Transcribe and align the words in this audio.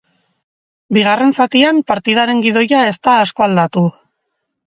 Bigarren 0.95 1.33
zatian, 1.43 1.81
partidaren 1.91 2.41
gidoia 2.45 2.81
ez 2.93 2.97
da 3.09 3.13
asko 3.27 3.49
aldatu. 3.49 3.87